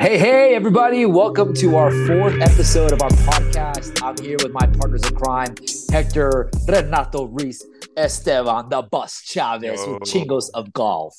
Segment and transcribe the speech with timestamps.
[0.00, 1.04] hey, hey, everybody.
[1.04, 4.02] Welcome to our fourth episode of our podcast.
[4.02, 5.54] I'm here with my partners in crime,
[5.90, 7.64] Hector Renato Reese,
[7.96, 9.94] Esteban, the Bus Chavez, Yo.
[9.94, 11.14] with Chingos of Golf.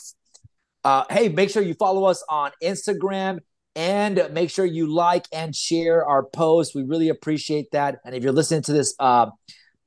[0.84, 3.40] Uh, hey, make sure you follow us on Instagram
[3.76, 6.74] and make sure you like and share our posts.
[6.74, 8.00] We really appreciate that.
[8.04, 9.28] And if you're listening to this uh,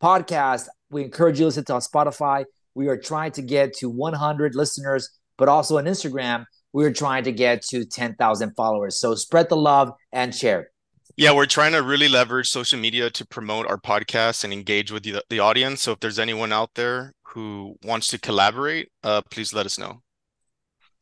[0.01, 2.45] podcast, we encourage you to listen to on Spotify.
[2.75, 6.45] We are trying to get to 100 listeners, but also on Instagram
[6.79, 9.01] we're trying to get to 10,000 followers.
[9.01, 10.71] So spread the love and share.
[11.17, 15.03] Yeah, we're trying to really leverage social media to promote our podcast and engage with
[15.03, 15.83] the, the audience.
[15.83, 20.03] So if there's anyone out there who wants to collaborate, uh, please let us know.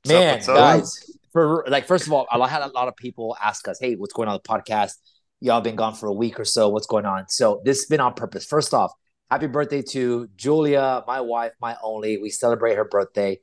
[0.08, 3.78] Man, guys, for like first of all, I had a lot of people ask us,
[3.78, 4.92] "Hey, what's going on the podcast?
[5.40, 6.70] Y'all been gone for a week or so.
[6.70, 8.46] What's going on?" So this has been on purpose.
[8.46, 8.92] First off,
[9.30, 12.16] happy birthday to Julia, my wife, my only.
[12.16, 13.40] We celebrate her birthday.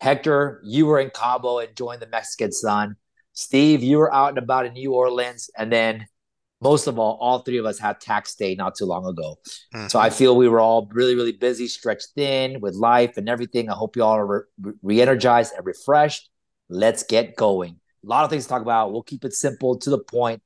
[0.00, 2.96] Hector, you were in Cabo enjoying the Mexican sun.
[3.32, 5.50] Steve, you were out and about in New Orleans.
[5.56, 6.06] And then
[6.60, 9.36] most of all, all three of us had tax day not too long ago.
[9.74, 9.88] Mm-hmm.
[9.88, 13.68] So I feel we were all really, really busy, stretched thin with life and everything.
[13.68, 14.48] I hope you all are
[14.82, 16.30] re energized and refreshed.
[16.68, 17.80] Let's get going.
[18.04, 18.92] A lot of things to talk about.
[18.92, 20.42] We'll keep it simple to the point.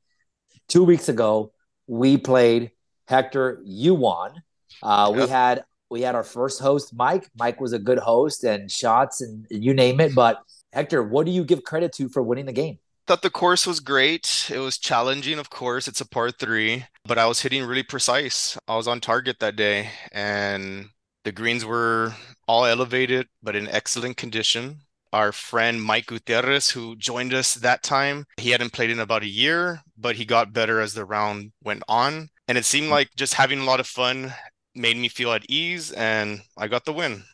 [0.69, 1.53] Two weeks ago,
[1.87, 2.73] we played
[3.07, 4.43] Hector, you won.
[4.83, 5.23] Uh, yep.
[5.23, 7.29] We had we had our first host, Mike.
[7.37, 10.15] Mike was a good host and shots and you name it.
[10.15, 10.41] But
[10.73, 12.79] Hector, what do you give credit to for winning the game?
[13.07, 14.49] Thought the course was great.
[14.55, 15.89] It was challenging, of course.
[15.89, 18.57] It's a par three, but I was hitting really precise.
[18.69, 20.91] I was on target that day, and
[21.25, 22.15] the greens were
[22.47, 24.83] all elevated, but in excellent condition.
[25.13, 29.29] Our friend Mike Gutierrez, who joined us that time, he hadn't played in about a
[29.29, 32.29] year, but he got better as the round went on.
[32.47, 34.33] And it seemed like just having a lot of fun
[34.75, 37.25] made me feel at ease and I got the win.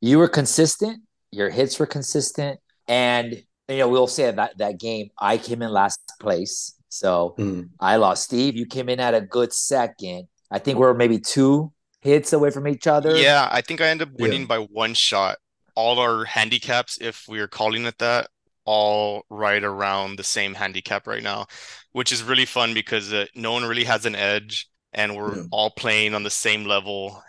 [0.00, 5.08] You were consistent, your hits were consistent, and you know, we'll say that that game
[5.18, 6.74] I came in last place.
[6.88, 7.68] So mm.
[7.80, 8.24] I lost.
[8.24, 10.28] Steve, you came in at a good second.
[10.50, 13.16] I think we're maybe two hits away from each other.
[13.16, 14.46] Yeah, I think I ended up winning yeah.
[14.46, 15.38] by one shot.
[15.74, 18.28] All our handicaps, if we are calling it that,
[18.64, 21.46] all right around the same handicap right now,
[21.92, 25.42] which is really fun because uh, no one really has an edge and we're yeah.
[25.50, 27.22] all playing on the same level.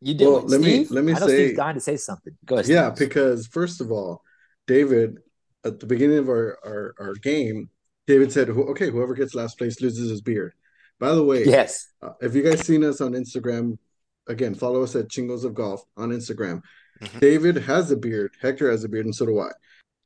[0.00, 0.32] You do.
[0.32, 0.90] Well, let Steve?
[0.90, 1.44] me let me I know say.
[1.46, 2.36] Steve's dying to say something.
[2.44, 2.68] Go ahead.
[2.68, 3.08] Yeah, Steve.
[3.08, 4.22] because first of all,
[4.66, 5.18] David,
[5.64, 7.70] at the beginning of our our, our game,
[8.06, 10.52] David said, "Okay, whoever gets last place loses his beard."
[11.00, 11.88] By the way, yes.
[12.02, 13.78] Uh, if you guys seen us on Instagram,
[14.28, 16.62] again, follow us at Chingos of Golf on Instagram.
[17.00, 17.18] Mm-hmm.
[17.18, 18.32] David has a beard.
[18.40, 19.50] Hector has a beard, and so do I.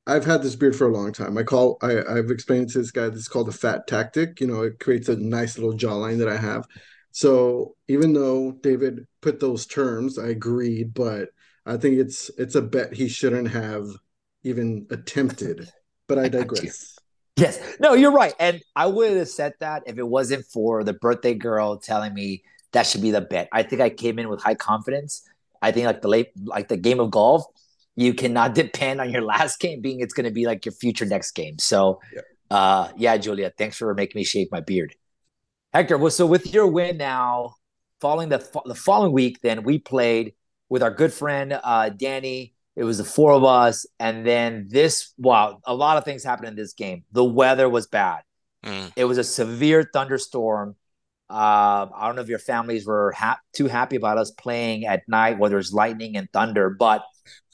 [0.09, 1.37] I've had this beard for a long time.
[1.37, 4.41] I call I, I've explained to this guy this is called a fat tactic.
[4.41, 6.67] You know, it creates a nice little jawline that I have.
[7.13, 11.29] So even though David put those terms, I agreed, but
[11.67, 13.85] I think it's it's a bet he shouldn't have
[14.45, 15.71] even attempted.
[16.07, 16.97] But I digress.
[17.37, 20.95] Yes, no, you're right, and I would have said that if it wasn't for the
[20.95, 22.43] birthday girl telling me
[22.73, 23.49] that should be the bet.
[23.53, 25.23] I think I came in with high confidence.
[25.63, 27.45] I think like the late like the game of golf,
[27.99, 31.05] you cannot depend on your last game being it's going to be like your future
[31.05, 31.59] next game.
[31.59, 32.57] So, yeah.
[32.57, 34.95] uh, yeah, Julia, thanks for making me shave my beard.
[35.75, 37.57] Hector, well, so with your win now,
[38.01, 40.33] following the the following week, then we played
[40.69, 42.55] with our good friend uh, Danny.
[42.77, 45.13] It was the four of us, and then this.
[45.19, 47.05] Wow, a lot of things happened in this game.
[47.13, 48.21] The weather was bad.
[48.65, 48.93] Mm.
[48.97, 50.77] It was a severe thunderstorm.
[51.29, 55.03] Uh, I don't know if your families were ha- too happy about us playing at
[55.09, 57.03] night, where there's lightning and thunder, but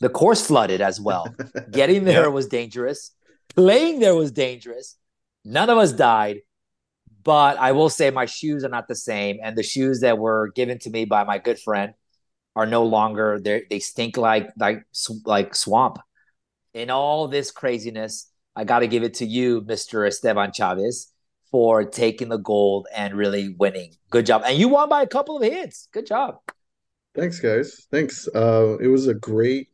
[0.00, 1.26] the course flooded as well.
[1.70, 2.28] Getting there yeah.
[2.28, 3.12] was dangerous.
[3.54, 4.96] Playing there was dangerous.
[5.44, 6.38] None of us died.
[7.22, 10.52] But I will say my shoes are not the same, and the shoes that were
[10.54, 11.94] given to me by my good friend
[12.54, 13.40] are no longer.
[13.42, 14.84] They they stink like like
[15.24, 15.98] like swamp.
[16.74, 21.12] In all this craziness, I got to give it to you, Mister Esteban Chavez,
[21.50, 23.94] for taking the gold and really winning.
[24.10, 25.88] Good job, and you won by a couple of hits.
[25.92, 26.40] Good job.
[27.14, 27.86] Thanks, guys.
[27.90, 28.28] Thanks.
[28.34, 29.68] Uh, it was a great,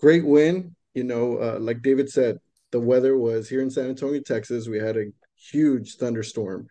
[0.00, 0.74] great win.
[0.94, 2.38] You know, uh, like David said,
[2.70, 4.68] the weather was here in San Antonio, Texas.
[4.68, 6.68] We had a huge thunderstorm.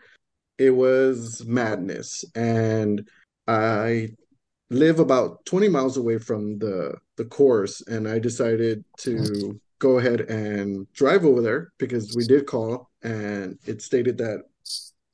[0.58, 2.24] It was madness.
[2.36, 3.08] And
[3.48, 4.10] I
[4.70, 10.22] live about 20 miles away from the the course and I decided to go ahead
[10.22, 14.44] and drive over there because we did call and it stated that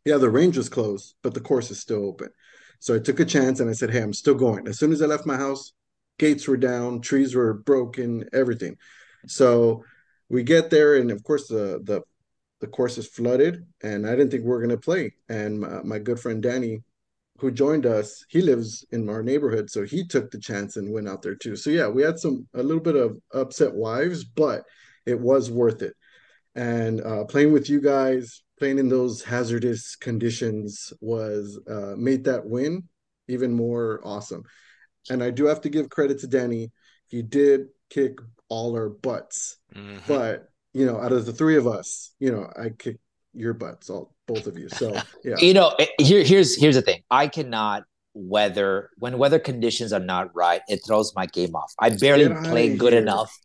[0.05, 2.29] yeah, the range was closed, but the course is still open.
[2.79, 5.01] So I took a chance and I said, "Hey, I'm still going." As soon as
[5.01, 5.73] I left my house,
[6.19, 8.77] gates were down, trees were broken, everything.
[9.27, 9.83] So
[10.29, 12.01] we get there and of course the the
[12.59, 15.13] the course is flooded and I didn't think we are going to play.
[15.29, 16.83] And my, my, good friend Danny,
[17.39, 19.69] who joined us, he lives in our neighborhood.
[19.69, 21.55] So he took the chance and went out there too.
[21.55, 24.63] So yeah, we had some, a little bit of upset wives, but
[25.05, 25.93] it was worth it.
[26.55, 32.45] and uh, playing with you guys, playing in those hazardous conditions was uh, made that
[32.45, 32.83] win
[33.27, 34.43] even more awesome.
[35.09, 36.71] And I do have to give credit to Danny.
[37.07, 38.19] He did kick
[38.49, 39.97] all our butts, mm-hmm.
[40.07, 42.99] but you know, out of the three of us, you know, I kicked
[43.33, 44.69] your butts, all both of you.
[44.69, 44.93] So
[45.23, 47.03] yeah, you know, here here's here's the thing.
[47.09, 47.83] I cannot
[48.13, 50.61] weather when weather conditions are not right.
[50.67, 51.73] It throws my game off.
[51.79, 53.01] I barely played good here.
[53.01, 53.35] enough.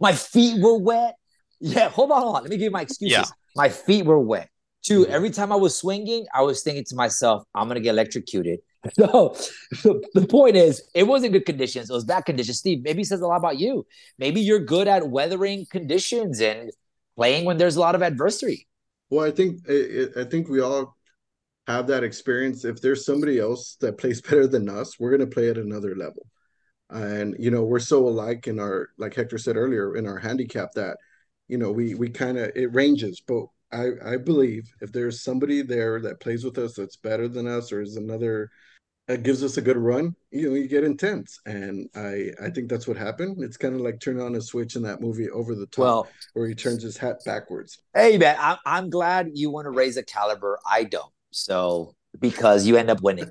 [0.00, 1.14] My feet were wet.
[1.60, 2.42] Yeah, hold on, hold on.
[2.42, 3.12] Let me give you my excuses.
[3.12, 3.24] Yeah.
[3.54, 4.48] My feet were wet.
[4.82, 5.12] 2 mm-hmm.
[5.12, 8.60] every time I was swinging, I was thinking to myself, I'm gonna get electrocuted.
[8.94, 9.36] So
[9.84, 11.88] the, the point is, it wasn't good conditions.
[11.88, 12.58] It was bad conditions.
[12.58, 13.86] Steve, maybe says a lot about you.
[14.18, 16.72] Maybe you're good at weathering conditions and
[17.14, 18.66] playing when there's a lot of adversity.
[19.08, 20.96] Well, I think I think we all
[21.66, 22.64] have that experience.
[22.64, 26.26] If there's somebody else that plays better than us, we're gonna play at another level.
[26.90, 30.72] And you know, we're so alike in our, like Hector said earlier, in our handicap
[30.74, 30.96] that
[31.48, 35.62] you know we we kind of it ranges, but I I believe if there's somebody
[35.62, 38.50] there that plays with us that's better than us or is another
[39.08, 41.40] that gives us a good run, you know, you get intense.
[41.46, 43.42] And I I think that's what happened.
[43.42, 46.08] It's kind of like turning on a switch in that movie Over the Top well,
[46.34, 47.78] where he turns his hat backwards.
[47.94, 50.58] Hey man, I'm I'm glad you want to raise a caliber.
[50.66, 51.12] I don't.
[51.30, 53.30] So because you end up winning.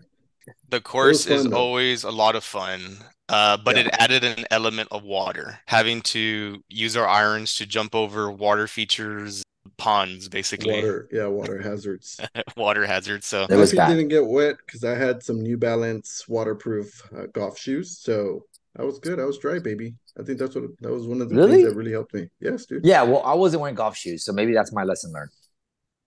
[0.70, 1.58] The course is though.
[1.58, 2.98] always a lot of fun.
[3.30, 3.84] Uh, but yeah.
[3.84, 8.68] it added an element of water, having to use our irons to jump over water
[8.68, 9.42] features
[9.78, 10.76] ponds basically.
[10.76, 11.08] Water.
[11.12, 12.20] Yeah water hazards.
[12.56, 13.46] Water hazards so.
[13.50, 18.00] It was didn't get wet because i had some new balance waterproof uh, golf shoes
[18.00, 18.46] so
[18.80, 19.20] I was good.
[19.20, 19.96] I was dry baby.
[20.18, 21.58] I think that's what that was one of the really?
[21.58, 22.30] things that really helped me.
[22.40, 22.86] Yes dude.
[22.86, 25.32] Yeah well i wasn't wearing golf shoes so maybe that's my lesson learned.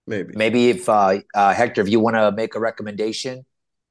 [0.06, 0.34] Maybe.
[0.36, 3.44] Maybe if uh, uh hector if you want to make a recommendation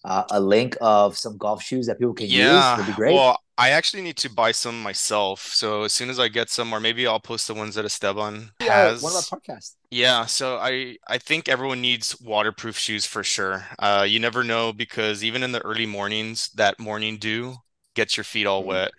[0.03, 2.75] uh, a link of some golf shoes that people can yeah.
[2.75, 3.13] use would be great.
[3.13, 5.41] Well, I actually need to buy some myself.
[5.41, 8.51] So as soon as I get some, or maybe I'll post the ones that Esteban
[8.59, 9.03] yeah, has.
[9.03, 9.75] Of our podcasts.
[9.91, 10.25] Yeah.
[10.25, 13.65] So I I think everyone needs waterproof shoes for sure.
[13.79, 17.55] Uh, you never know because even in the early mornings, that morning dew
[17.93, 18.69] gets your feet all mm-hmm.
[18.69, 18.91] wet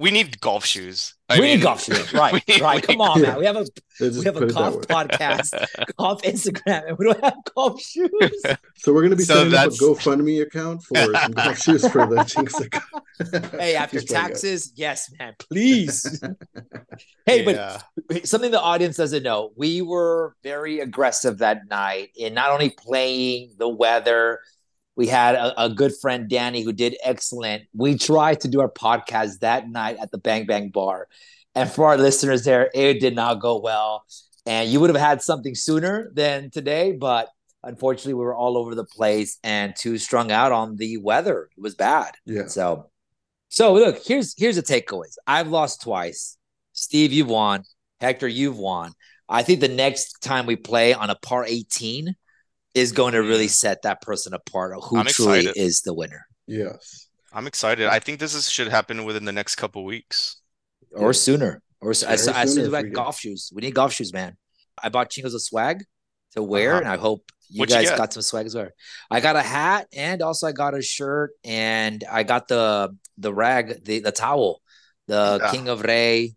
[0.00, 1.14] we need golf shoes.
[1.30, 2.32] I we mean, need golf shoes, right?
[2.32, 2.86] we, right.
[2.86, 3.28] We, Come on, yeah.
[3.28, 3.38] man.
[3.38, 3.66] We have a
[4.00, 8.10] we have a golf podcast, golf Instagram, and we don't have golf shoes.
[8.76, 9.80] So we're gonna be so setting that's...
[9.82, 12.54] up a GoFundMe account for some golf shoes for the Jinx.
[13.52, 16.22] hey, after taxes, yes, man, please.
[17.26, 17.78] hey, yeah.
[18.08, 22.70] but something the audience doesn't know: we were very aggressive that night in not only
[22.70, 24.40] playing the weather
[25.00, 27.62] we had a, a, good friend, Danny, who did excellent.
[27.72, 31.08] We tried to do our podcast that night at the Bang Bang Bar.
[31.54, 34.04] And for our listeners there, it did not go well.
[34.44, 37.30] And you would have had something sooner than today, but
[37.62, 41.48] unfortunately, we were all over the place and too strung out on the weather.
[41.56, 42.12] It was bad.
[42.26, 42.48] Yeah.
[42.48, 42.90] So,
[43.48, 45.16] so look, here's here's the takeaways.
[45.26, 46.36] I've lost twice.
[46.74, 47.64] Steve, you've won.
[48.02, 48.92] Hector, you've won.
[49.30, 52.14] I think the next time we play on a par 18,
[52.74, 55.60] is going to really set that person apart who I'm truly excited.
[55.60, 56.26] is the winner.
[56.46, 57.08] Yes.
[57.32, 57.86] I'm excited.
[57.86, 60.36] I think this is, should happen within the next couple weeks.
[60.92, 61.62] Or sooner.
[61.80, 63.50] Or as, as, as soon as we like golf shoes.
[63.54, 64.36] We need golf shoes, man.
[64.82, 65.84] I bought Chingos of swag
[66.34, 66.80] to wear, uh-huh.
[66.80, 68.68] and I hope you What'd guys you got some swag as well.
[69.10, 73.34] I got a hat and also I got a shirt and I got the the
[73.34, 74.62] rag, the, the towel,
[75.08, 75.50] the yeah.
[75.50, 76.36] King of Ray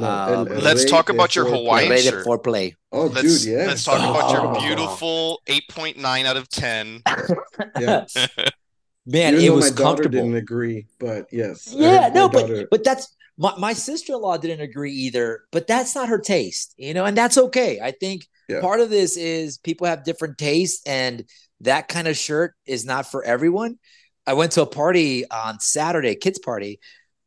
[0.00, 2.00] no, um, let's talk about your Hawaiian play.
[2.02, 2.24] shirt.
[2.24, 2.76] For play.
[2.92, 3.66] Oh, let's, dude, yeah.
[3.66, 4.10] Let's talk oh.
[4.10, 4.60] about your oh.
[4.60, 7.02] beautiful 8.9 out of 10.
[7.80, 8.04] yeah.
[9.06, 10.18] Man, Even it was my comfortable.
[10.18, 11.72] didn't agree, but yes.
[11.74, 16.18] Yeah, no, but but that's my, my sister-in-law didn't agree either, but that's not her
[16.18, 17.80] taste, you know, and that's okay.
[17.80, 18.60] I think yeah.
[18.60, 21.24] part of this is people have different tastes, and
[21.62, 23.78] that kind of shirt is not for everyone.
[24.26, 26.80] I went to a party on Saturday, kids party,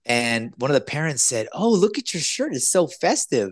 [0.06, 2.54] and one of the parents said, "Oh, look at your shirt!
[2.54, 3.52] It's so festive.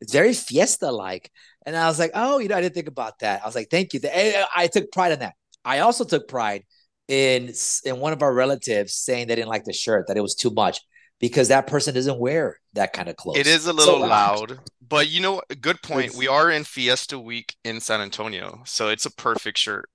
[0.00, 1.30] It's very fiesta-like."
[1.64, 3.68] And I was like, "Oh, you know, I didn't think about that." I was like,
[3.70, 5.34] "Thank you." Eh, eh, I took pride in that.
[5.64, 6.64] I also took pride
[7.08, 7.52] in
[7.84, 10.50] in one of our relatives saying they didn't like the shirt, that it was too
[10.50, 10.80] much
[11.20, 13.38] because that person doesn't wear that kind of clothes.
[13.38, 16.08] It is a little so loud, but you know, good point.
[16.08, 19.88] It's, we are in Fiesta Week in San Antonio, so it's a perfect shirt.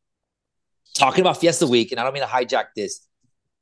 [0.94, 3.06] Talking about Fiesta Week, and I don't mean to hijack this.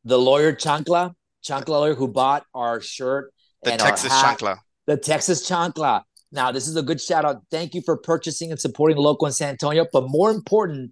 [0.05, 4.57] The lawyer Chancla Chancla lawyer who bought our shirt the and Texas our hat, Chancla.
[4.87, 6.03] The Texas Chancla.
[6.31, 7.41] Now, this is a good shout out.
[7.49, 9.85] Thank you for purchasing and supporting local in San Antonio.
[9.91, 10.91] But more important,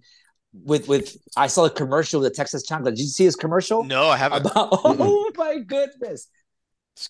[0.52, 2.86] with with I saw a commercial with the Texas Chancla.
[2.86, 3.84] Did you see his commercial?
[3.84, 4.46] No, I haven't.
[4.46, 6.28] About, oh my goodness.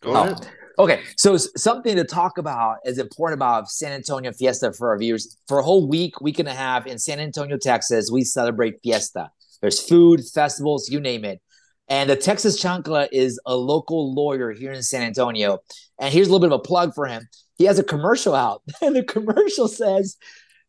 [0.00, 0.36] go oh,
[0.78, 5.36] Okay, so something to talk about is important about San Antonio Fiesta for our viewers.
[5.48, 9.30] For a whole week, week and a half in San Antonio, Texas, we celebrate Fiesta.
[9.60, 11.40] There's food, festivals, you name it.
[11.88, 15.58] And the Texas Chancla is a local lawyer here in San Antonio.
[15.98, 17.28] And here's a little bit of a plug for him.
[17.56, 20.16] he has a commercial out, and the commercial says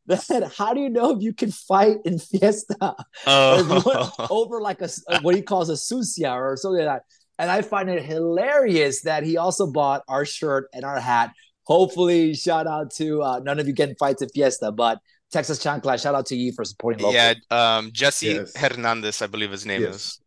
[0.07, 2.95] that how do you know if you can fight in Fiesta
[3.27, 4.89] Oh, over like a
[5.21, 7.03] what he calls a sucia or something like that.
[7.37, 11.31] And I find it hilarious that he also bought our shirt and our hat.
[11.63, 14.99] Hopefully, shout out to uh, none of you getting fights at Fiesta, but
[15.31, 17.13] Texas Chancla, shout out to you for supporting local.
[17.13, 17.33] yeah.
[17.51, 18.57] Um, Jesse Yes.
[18.57, 19.95] Hernandez, I believe his name Yes.
[19.95, 20.19] is.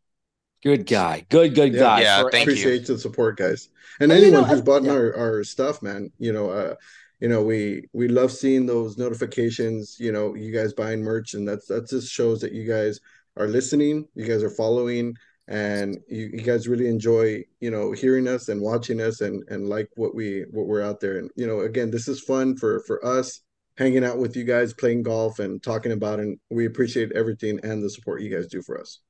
[0.63, 1.27] Good guy.
[1.29, 1.81] Good, good Yeah.
[1.81, 2.01] guy.
[2.03, 2.53] Yeah, For- thank you.
[2.53, 3.69] appreciate the support, guys.
[4.01, 4.93] And And, you anyone know, who's bought yeah.
[4.93, 6.75] our, our stuff, man, you know, uh,
[7.21, 11.47] you know, we we love seeing those notifications, you know, you guys buying merch, and
[11.47, 13.01] that's that just shows that you guys
[13.37, 15.15] are listening, you guys are following,
[15.47, 19.69] and you, you guys really enjoy, you know, hearing us and watching us and and
[19.69, 21.19] like what we what we're out there.
[21.19, 23.41] And you know, again, this is fun for for us
[23.77, 26.23] hanging out with you guys, playing golf and talking about it.
[26.23, 29.01] And we appreciate everything and the support you guys do for us.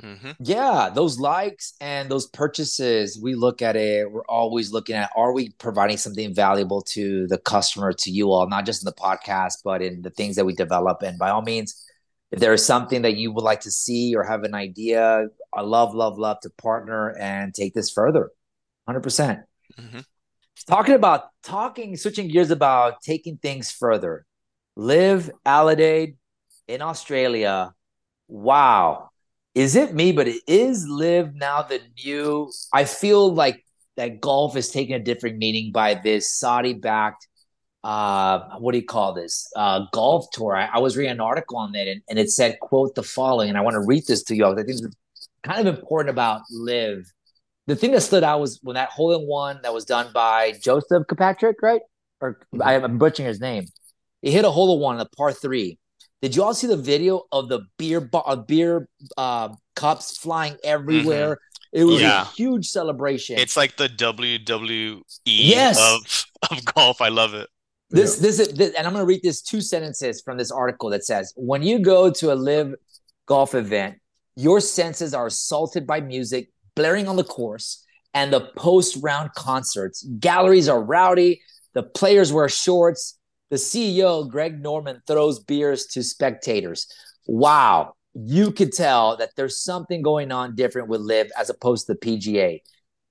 [0.00, 4.10] Hmm Yeah, those likes and those purchases, we look at it.
[4.10, 8.46] We're always looking at are we providing something valuable to the customer, to you all,
[8.48, 11.02] not just in the podcast, but in the things that we develop.
[11.02, 11.82] And by all means,
[12.30, 15.62] if there is something that you would like to see or have an idea, I
[15.62, 18.30] love, love, love to partner and take this further.
[18.84, 19.40] 100%.
[19.78, 20.00] hmm
[20.66, 24.26] Talking about talking, switching gears about taking things further.
[24.76, 26.16] LIV Adelaide
[26.66, 27.72] in Australia.
[28.26, 29.05] Wow.
[29.56, 30.12] Is it me?
[30.12, 32.52] But it is LIV now the new.
[32.72, 33.64] I feel like
[33.96, 37.26] that golf is taking a different meaning by this Saudi backed
[37.84, 41.58] uh what do you call this uh golf tour I, I was reading an article
[41.58, 44.24] on that and, and it said quote the following and i want to read this
[44.24, 44.86] to you all i think it's
[45.44, 47.04] kind of important about LIV
[47.66, 50.52] the thing that stood out was when that hole in one that was done by
[50.62, 51.80] Joseph Kirkpatrick, right?
[52.20, 53.66] Or I, I'm butchering his name.
[54.22, 55.78] He hit a hole in one in the par three.
[56.22, 60.56] Did you all see the video of the beer bo- uh, beer uh, cups flying
[60.64, 61.38] everywhere?
[61.72, 62.22] It was Yeah.
[62.22, 63.38] a huge celebration.
[63.38, 65.78] It's like the WWE Yes.
[65.78, 67.00] of of golf.
[67.00, 67.48] I love it.
[67.90, 70.90] This, this is, this, and I'm going to read this two sentences from this article
[70.90, 72.74] that says, when you go to a LIV
[73.26, 73.96] golf event,
[74.34, 80.02] your senses are assaulted by music blaring on the course and the post round concerts.
[80.18, 81.40] Galleries are rowdy.
[81.74, 83.18] The players wear shorts.
[83.50, 86.86] The CEO, Greg Norman, throws beers to spectators.
[87.26, 87.94] Wow.
[88.14, 91.98] You could tell that there's something going on different with LIV as opposed to the
[91.98, 92.60] PGA.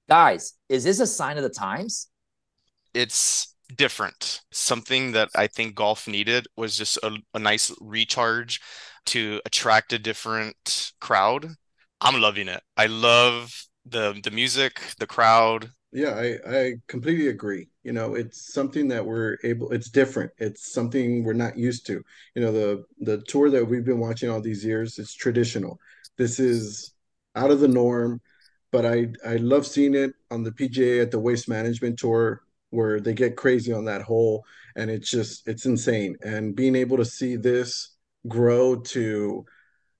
[0.09, 2.09] Guys, is this a sign of the times?
[2.93, 4.41] It's different.
[4.51, 8.61] Something that I think golf needed was just a, a nice recharge
[9.07, 11.47] to attract a different crowd.
[12.01, 12.61] I'm loving it.
[12.77, 13.53] I love
[13.85, 15.69] the the music, the crowd.
[15.95, 17.69] Yeah, I, I completely agree.
[17.83, 20.31] You know, it's something that we're able, it's different.
[20.37, 22.03] It's something we're not used to.
[22.35, 25.79] You know, the the tour that we've been watching all these years, it's traditional.
[26.17, 26.93] This is
[27.35, 28.19] out of the norm,
[28.73, 32.99] but I I love seeing it on the PGA at the Waste Management Tour where
[32.99, 34.43] they get crazy on that hole
[34.75, 36.17] and it's just it's insane.
[36.25, 37.95] And being able to see this
[38.27, 39.45] grow to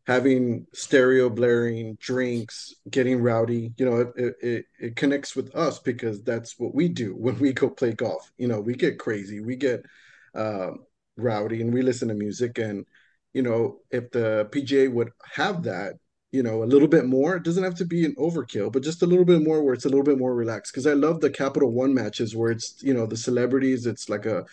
[0.05, 3.73] having stereo blaring, drinks, getting rowdy.
[3.77, 7.53] You know, it, it it connects with us because that's what we do when we
[7.53, 8.31] go play golf.
[8.37, 9.83] You know, we get crazy, we get
[10.35, 10.85] um,
[11.17, 12.57] rowdy, and we listen to music.
[12.57, 12.85] And
[13.33, 15.95] you know, if the PGA would have that,
[16.31, 19.01] you know, a little bit more, it doesn't have to be an overkill, but just
[19.01, 20.71] a little bit more where it's a little bit more relaxed.
[20.71, 23.85] Because I love the Capital One matches where it's you know the celebrities.
[23.87, 24.45] It's like a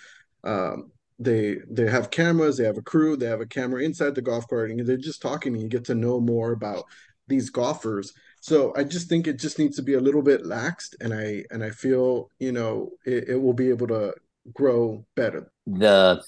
[0.45, 4.23] um, they they have cameras, they have a crew, they have a camera inside the
[4.23, 6.85] golf cart, and they're just talking, and you get to know more about
[7.29, 8.13] these golfers.
[8.41, 11.45] So I just think it just needs to be a little bit laxed, and I
[11.51, 14.15] and I feel you know it, it will be able to
[14.53, 15.51] grow better.
[15.67, 16.23] the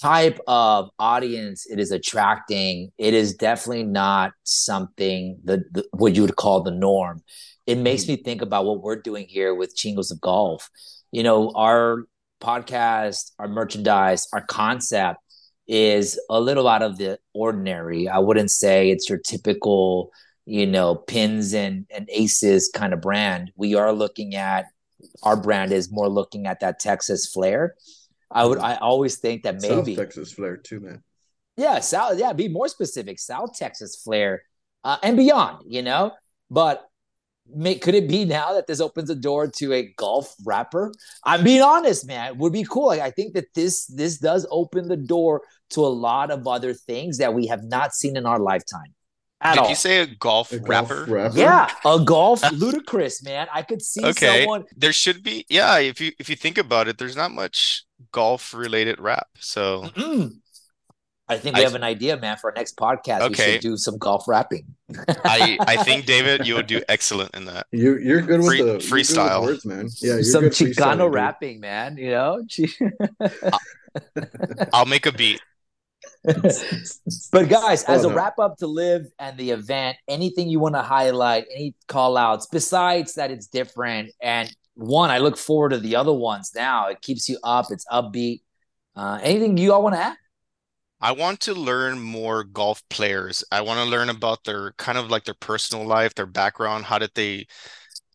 [0.00, 6.22] type of audience it is attracting, it is definitely not something that the, what you
[6.22, 7.22] would call the norm.
[7.66, 8.12] It makes mm-hmm.
[8.12, 10.70] me think about what we're doing here with Chingos of Golf.
[11.10, 12.04] You know, our
[12.40, 15.20] podcast, our merchandise, our concept
[15.66, 18.08] is a little out of the ordinary.
[18.08, 20.10] I wouldn't say it's your typical,
[20.46, 23.52] you know, pins and, and aces kind of brand.
[23.56, 24.66] We are looking at
[25.22, 27.74] our brand is more looking at that Texas flair.
[28.30, 31.02] I would I always think that maybe South Texas flair too, man.
[31.56, 34.42] yeah, South yeah, be more specific, South Texas flair
[34.84, 36.12] uh, and beyond, you know.
[36.50, 36.86] But
[37.54, 40.92] may, could it be now that this opens the door to a golf rapper?
[41.24, 42.28] I'm being honest, man.
[42.28, 42.86] It would be cool.
[42.88, 46.74] Like, I think that this this does open the door to a lot of other
[46.74, 48.94] things that we have not seen in our lifetime
[49.40, 49.68] at Did all.
[49.70, 51.04] you say a golf A golf rapper?
[51.06, 51.38] rapper?
[51.38, 53.46] yeah, a golf Ludacris man.
[53.52, 54.40] I could see Okay.
[54.40, 54.64] someone.
[54.76, 58.52] There should be, yeah, if you if you think about it, there's not much golf
[58.54, 59.28] related rap.
[59.38, 60.32] So Mm-mm.
[61.30, 63.20] I think we I- have an idea, man, for our next podcast.
[63.20, 63.52] We Okay.
[63.52, 64.64] should do some golf rapping.
[65.24, 67.66] I I think David, you would do excellent in that.
[67.72, 69.42] You you're good with Free- the you're good with freestyle.
[69.42, 69.88] words, man.
[70.00, 71.12] Yeah, you're some Chicano freestyling, dude.
[71.14, 71.96] rapping, man.
[71.98, 72.42] You know,
[74.72, 75.40] I'll make a beat.
[76.24, 80.74] but guys, as Oh, a wrap up to LIV and the event, anything you want
[80.74, 84.10] to highlight, any call outs besides that it's different.
[84.20, 86.88] And one, I look forward to the other ones now.
[86.88, 88.42] It keeps you up, it's upbeat.
[88.96, 90.16] Uh, anything you all want to add?
[91.00, 93.44] I want to learn more golf players.
[93.52, 96.86] I want to learn about their kind of like their personal life, their background.
[96.86, 97.46] How did they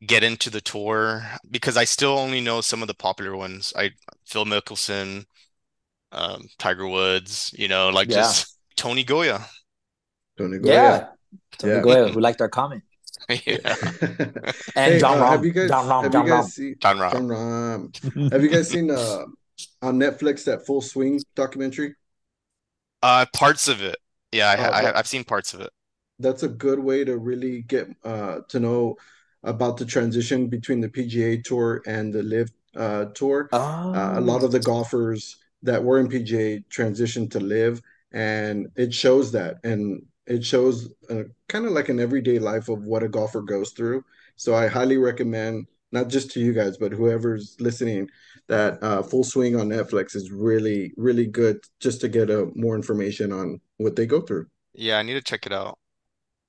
[0.06, 1.24] get into the tour?
[1.50, 3.74] Because I still only know some of the popular ones.
[3.78, 3.92] I
[4.26, 5.26] Phil Mickelson,
[6.12, 8.16] um, Tiger Woods, you know, like Yeah.
[8.16, 9.48] just Tony Goya.
[10.38, 10.74] Tony Goya.
[10.74, 11.08] Yeah.
[11.58, 11.82] Tony Yeah.
[11.82, 12.84] Goya, who liked our comment.
[13.30, 13.76] Yeah,
[14.76, 15.30] And Hey, Jon uh, Rahm.
[15.32, 16.52] have you guys Jon Rahm, have Jon you guys Rahm.
[16.52, 17.12] seen Jon Rahm.
[17.12, 18.32] Jon Rahm?
[18.32, 19.26] Have you guys seen uh
[19.82, 21.96] on Netflix that Full Swing documentary?
[23.04, 23.98] Uh, parts of it.
[24.32, 25.70] Yeah, I, oh, I, I've seen parts of it.
[26.20, 28.96] That's a good way to really get uh to know
[29.44, 33.50] about the transition between the PGA Tour and the LIV uh Tour.
[33.52, 33.94] Oh.
[33.94, 37.82] Uh, a lot of the golfers that were in PGA transitioned to LIV,
[38.12, 42.84] and it shows that, and it shows uh, kind of like an everyday life of
[42.84, 44.04] what a golfer goes through.
[44.36, 48.10] So I highly recommend, not just to you guys, but whoever's listening,
[48.50, 52.76] that uh, Full Swing on Netflix is really, really good just to get a, more
[52.76, 54.48] information on what they go through.
[54.74, 55.78] Yeah, I need to check it out.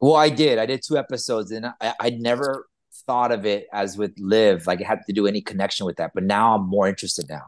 [0.01, 0.59] Well, I did.
[0.59, 2.67] I did two episodes, and I, I'd never
[3.07, 6.13] thought of it as with LIV, like it had to do any connection with that.
[6.15, 7.43] But now I'm more interested now.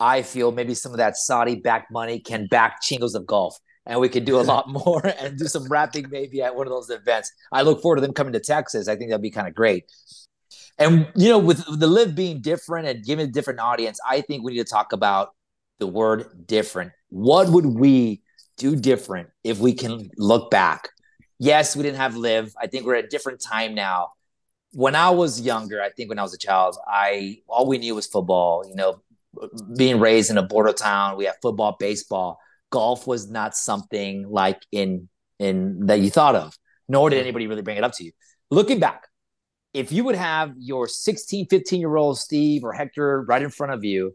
[0.00, 3.56] I feel maybe some of that Saudi backed money can back chingos of golf,
[3.86, 6.72] and we could do a lot more and do some rapping maybe at one of
[6.72, 7.30] those events.
[7.52, 8.88] I look forward to them coming to Texas.
[8.88, 9.84] I think that'd be kind of great.
[10.80, 14.42] And you know, with the LIV being different and giving a different audience, I think
[14.42, 15.28] we need to talk about
[15.78, 16.92] the word different.
[17.10, 18.22] What would we
[18.56, 20.88] do different if we can look back?
[21.38, 22.54] Yes, we didn't have LIV.
[22.60, 24.12] I think we're at a different time now.
[24.72, 27.94] When I was younger, I think when I was a child, I all we knew
[27.94, 28.64] was football.
[28.66, 29.02] You know,
[29.76, 32.38] being raised in a border town, we had football, baseball.
[32.70, 36.56] Golf was not something like in in that you thought of,
[36.88, 38.12] nor did anybody really bring it up to you.
[38.50, 39.09] Looking back,
[39.72, 43.72] if you would have your 16, 15 year old Steve or Hector right in front
[43.72, 44.14] of you,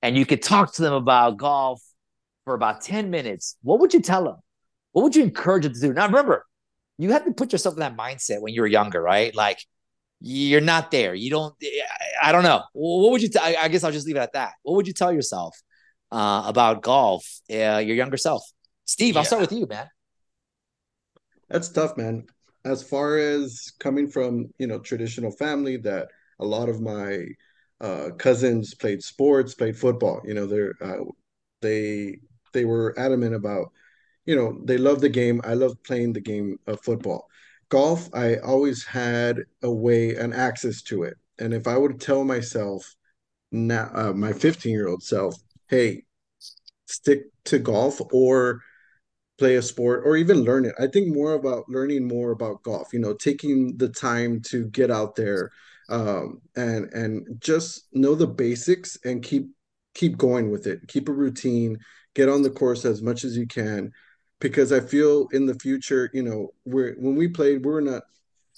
[0.00, 1.82] and you could talk to them about golf
[2.44, 4.36] for about 10 minutes, what would you tell them?
[4.92, 5.92] What would you encourage them to do?
[5.92, 6.44] Now, remember,
[6.98, 9.34] you have to put yourself in that mindset when you were younger, right?
[9.34, 9.58] Like,
[10.20, 11.14] you're not there.
[11.14, 12.62] You don't, I, I don't know.
[12.72, 14.52] What would you, t- I, I guess I'll just leave it at that.
[14.62, 15.56] What would you tell yourself
[16.12, 18.44] uh, about golf, uh, your younger self?
[18.84, 19.88] Steve, I'll start with you, man.
[21.48, 22.26] That's tough, man.
[22.64, 27.26] As far as coming from, you know, traditional family that a lot of my
[27.80, 30.20] uh, cousins played sports, played football.
[30.24, 31.04] You know, they're uh,
[31.60, 32.18] they
[32.52, 33.72] they were adamant about,
[34.26, 35.40] you know, they love the game.
[35.44, 37.26] I love playing the game of football.
[37.68, 41.14] Golf, I always had a way, an access to it.
[41.38, 42.94] And if I would tell myself
[43.50, 45.36] now, uh, my 15 year old self,
[45.68, 46.04] hey,
[46.86, 48.60] stick to golf or
[49.42, 50.74] play a sport or even learn it.
[50.78, 54.88] I think more about learning more about golf, you know, taking the time to get
[54.88, 55.50] out there
[55.88, 59.48] um, and and just know the basics and keep
[59.94, 60.86] keep going with it.
[60.86, 61.76] Keep a routine,
[62.14, 63.90] get on the course as much as you can
[64.40, 68.02] because I feel in the future, you know, we're when we played, we are not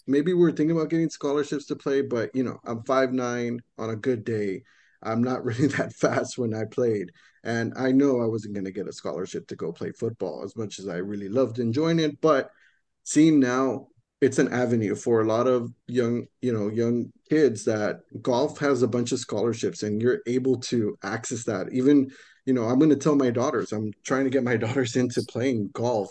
[0.07, 3.61] maybe we are thinking about getting scholarships to play, but you know, I'm five nine
[3.79, 4.65] on a good day.
[5.05, 7.13] I'm not really that fast when I played.
[7.45, 10.57] And I know I wasn't going to get a scholarship to go play football as
[10.57, 12.21] much as I really loved enjoying it.
[12.21, 12.51] But
[13.03, 13.89] seeing now,
[14.21, 18.83] it's an avenue for a lot of young, you know, young kids that golf has
[18.83, 21.71] a bunch of scholarships and you're able to access that.
[21.73, 22.11] Even,
[22.47, 25.23] you know, I'm going to tell my daughters, I'm trying to get my daughters into
[25.29, 26.11] playing golf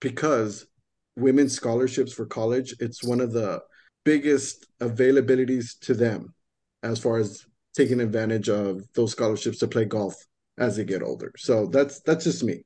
[0.00, 0.66] because
[1.14, 3.60] women's scholarships for college, it's one of the
[4.04, 6.34] biggest availabilities to them
[6.82, 7.44] as far as
[7.76, 10.14] taking advantage of those scholarships to play golf
[10.58, 11.32] as they get older.
[11.36, 12.62] So that's that's just me.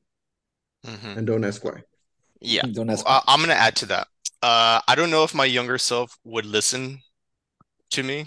[0.86, 1.18] Mhm.
[1.18, 1.82] And don't ask why.
[2.40, 2.62] Yeah.
[2.62, 3.04] Don't ask.
[3.06, 4.08] Uh, I'm gonna add to that.
[4.42, 7.00] Uh, I don't know if my younger self would listen
[7.90, 8.26] to me Yeah.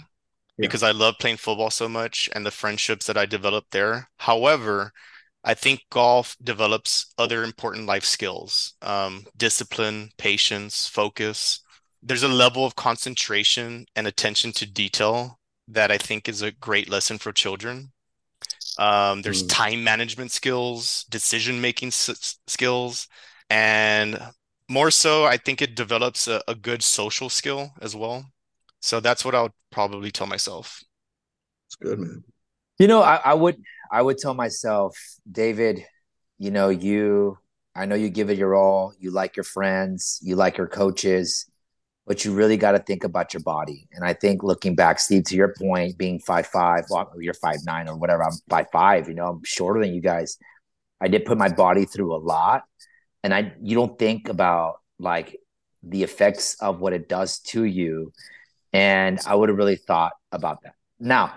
[0.58, 4.10] because I love playing football so much and the friendships that I developed there.
[4.18, 4.92] However,
[5.44, 11.60] I think golf develops other important life skills, um, discipline, patience, focus.
[12.02, 16.88] There's a level of concentration and attention to detail that I think is a great
[16.88, 17.92] lesson for children.
[18.78, 19.48] Um, there's Mm.
[19.48, 23.08] time management skills, decision-making s skills,
[23.50, 24.20] and
[24.68, 28.26] more so, I think it develops a, a good social skill as well.
[28.80, 30.82] So that's what I would probably tell myself.
[31.68, 32.24] It's good, man.
[32.78, 33.56] You know, I, I would
[33.92, 34.96] I would tell myself,
[35.30, 35.84] David,
[36.38, 37.38] you know, you
[37.74, 38.94] I know you give it your all.
[38.98, 41.46] You like your friends, you like your coaches,
[42.06, 43.88] but you really got to think about your body.
[43.92, 47.58] And I think looking back, Steve, to your point, being five five, well, you're five
[47.64, 48.24] nine or whatever.
[48.24, 49.08] I'm five five.
[49.08, 50.36] You know, I'm shorter than you guys.
[51.00, 52.64] I did put my body through a lot,
[53.22, 55.38] and I you don't think about like
[55.82, 58.12] the effects of what it does to you.
[58.72, 60.74] And I would have really thought about that.
[60.98, 61.34] Now,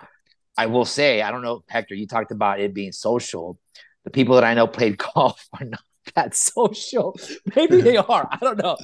[0.57, 3.59] I will say, I don't know, Hector, you talked about it being social.
[4.05, 5.83] The people that I know played golf are not
[6.15, 7.17] that social.
[7.55, 8.27] Maybe they are.
[8.31, 8.77] I don't know.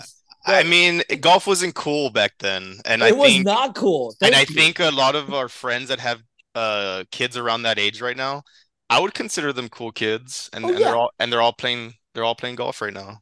[0.46, 3.76] But I mean, golf wasn't cool back then, and I it I was think, not
[3.76, 4.14] cool.
[4.20, 6.22] Thank and I think a lot of our friends that have
[6.56, 8.44] uh kids around that age right now,
[8.90, 10.86] I would consider them cool kids, and, Oh, and yeah.
[10.88, 13.20] they're all and they're all playing they're all playing golf right now.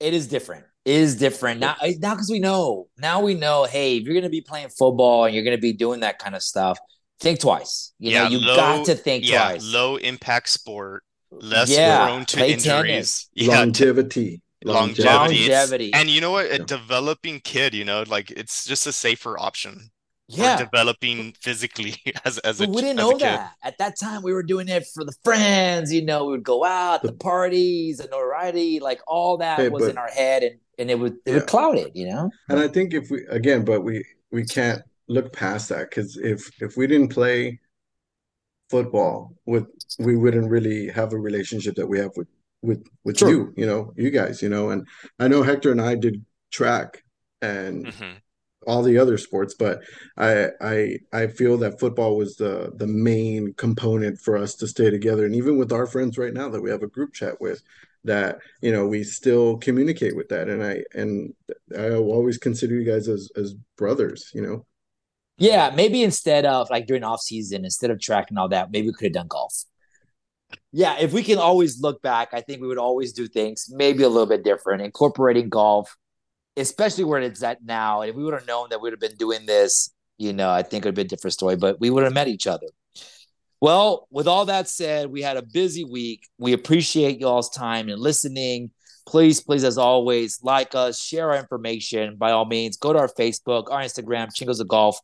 [0.00, 0.64] it is different.
[0.84, 1.76] It is different now.
[1.98, 2.88] Now because we know.
[2.98, 3.64] Now we know.
[3.64, 6.42] Hey, if you're gonna be playing football and you're gonna be doing that kind of
[6.42, 6.78] stuff,
[7.20, 7.92] think twice.
[7.98, 9.62] You know, you low- got to think yeah, twice.
[9.62, 12.64] low impact sport, less Yeah, prone to injuries.
[12.64, 13.28] tennis.
[13.34, 14.40] Yeah, longevity.
[14.64, 15.02] Longevity.
[15.02, 15.94] It's- Longevity.
[15.94, 16.46] And you know what?
[16.46, 16.64] A Yeah.
[16.64, 19.90] developing kid, you know, like it's just a safer option.
[20.32, 20.56] yeah.
[20.56, 24.22] developing physically as as a But we didn't know that at that time.
[24.22, 26.26] We were doing it for the friends, you know.
[26.26, 29.90] We would go out, the The- parties, the notoriety, like all that Hey, was but-
[29.90, 31.34] in our head, and and it would it Yeah.
[31.34, 32.30] would cloud it, you know.
[32.48, 36.48] And I think if we again, but we we can't look past that because if
[36.62, 37.58] if we didn't play
[38.70, 39.66] football with
[39.98, 42.28] we wouldn't really have a relationship that we have with
[42.62, 43.30] with with Sure.
[43.30, 44.70] you, you know, you guys, you know.
[44.70, 44.86] And
[45.18, 47.02] I know Hector and I did track
[47.42, 48.20] and Mhm.
[48.66, 49.80] all the other sports, but
[50.16, 54.90] I I I feel that football was the the main component for us to stay
[54.90, 55.24] together.
[55.24, 57.62] And even with our friends right now that we have a group chat with,
[58.04, 60.48] that you know we still communicate with that.
[60.48, 61.34] And I and
[61.76, 64.30] I always consider you guys as as brothers.
[64.34, 64.66] You know,
[65.38, 68.88] Yeah, maybe instead of like during off season, instead of track and all that, maybe
[68.88, 69.64] we could have done golf.
[70.72, 74.04] Yeah, if we can always look back, I think we would always do things maybe
[74.04, 75.96] a little bit different, incorporating golf,
[76.56, 78.02] especially where it's at now.
[78.02, 80.62] If we would have known that we would have been doing this, you know, I
[80.62, 82.68] think it would have been a different story, but we would have met each other.
[83.60, 86.26] Well, with all that said, we had a busy week.
[86.38, 88.70] We appreciate y'all's time and listening.
[89.06, 92.16] Please, please, as always, like us, share our information.
[92.16, 94.98] By all means, go to our Facebook, our Instagram, Chingos of Golf.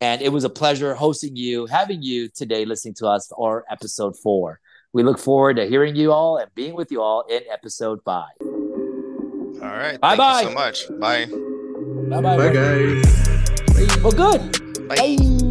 [0.00, 4.16] And it was a pleasure hosting you, having you today, listening to us for episode
[4.22, 4.60] four.
[4.94, 8.30] We look forward to hearing you all and being with you all in episode five.
[8.40, 10.00] All right.
[10.00, 10.42] Bye-bye.
[10.42, 10.88] You so much.
[11.00, 11.26] Bye.
[11.26, 12.36] Bye bye.
[12.36, 14.02] bye guys.
[14.04, 14.88] Well, good.
[14.88, 14.96] Bye.
[14.96, 15.50] Bye.